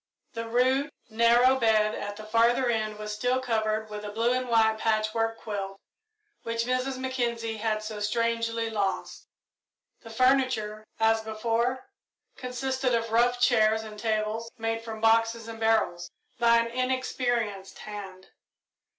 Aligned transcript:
The 0.33 0.47
rude, 0.47 0.89
narrow 1.11 1.59
bed 1.59 1.93
at 1.93 2.15
the 2.15 2.23
farther 2.23 2.67
end 2.71 2.97
was 2.97 3.13
still 3.13 3.39
covered 3.39 3.91
with 3.91 4.01
the 4.01 4.09
blue 4.09 4.33
and 4.33 4.49
white 4.49 4.79
patchwork 4.79 5.37
quilt 5.37 5.79
which 6.41 6.63
Mrs. 6.65 6.97
Mackenzie 6.97 7.57
had 7.57 7.83
so 7.83 7.99
strangely 7.99 8.71
lost. 8.71 9.27
The 10.01 10.09
furniture, 10.09 10.87
as 10.99 11.21
before, 11.21 11.85
consisted 12.35 12.95
of 12.95 13.11
rough 13.11 13.39
chairs 13.39 13.83
and 13.83 13.99
tables 13.99 14.49
made 14.57 14.83
from 14.83 15.01
boxes 15.01 15.47
and 15.47 15.59
barrels 15.59 16.09
by 16.39 16.57
an 16.57 16.65
inexperienced 16.71 17.77
hand. 17.77 18.31